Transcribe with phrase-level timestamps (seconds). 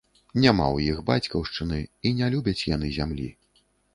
[0.43, 3.29] Няма ў іх бацькаўшчыны і не любяць яны зямлі.